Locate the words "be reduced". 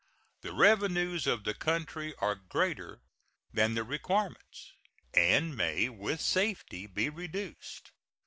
6.87-7.91